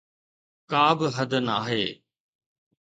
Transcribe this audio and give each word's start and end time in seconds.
ڪابه 0.71 1.07
حد 1.17 1.31
ناهي. 1.47 1.83